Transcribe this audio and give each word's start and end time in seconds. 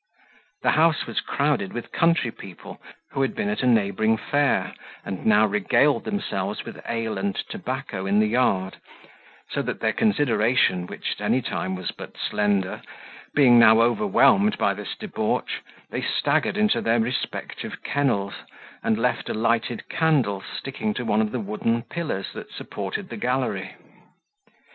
The 0.63 0.71
house 0.71 1.05
was 1.05 1.21
crowded 1.21 1.73
with 1.73 1.91
country 1.91 2.31
people 2.31 2.81
who 3.11 3.21
had 3.21 3.35
been 3.35 3.49
at 3.49 3.61
a 3.61 3.67
neighbouring 3.67 4.17
fair, 4.17 4.73
and 5.05 5.27
now 5.27 5.45
regaled 5.45 6.05
themselves 6.05 6.65
with 6.65 6.81
ale 6.89 7.19
and 7.19 7.35
tobacco 7.35 8.07
in 8.07 8.19
the 8.19 8.25
yard; 8.25 8.77
so 9.51 9.61
that 9.61 9.79
their 9.79 9.93
consideration, 9.93 10.87
which 10.87 11.11
at 11.11 11.21
any 11.23 11.39
time 11.39 11.75
was 11.75 11.91
but 11.91 12.17
slender, 12.17 12.81
being 13.35 13.59
now 13.59 13.79
overwhelmed 13.79 14.57
by 14.57 14.73
this 14.73 14.95
debauch, 14.99 15.61
they 15.91 16.01
staggered 16.01 16.57
into 16.57 16.81
their 16.81 16.99
respective 16.99 17.83
kennels, 17.83 18.33
and 18.81 18.97
left 18.97 19.29
a 19.29 19.35
lighted 19.35 19.87
candle 19.87 20.41
sticking 20.41 20.95
to 20.95 21.05
one 21.05 21.21
of 21.21 21.31
the 21.31 21.39
wooden 21.39 21.83
pillars 21.83 22.33
that 22.33 22.49
supported 22.51 23.09
the 23.09 23.17
gallery. 23.17 23.75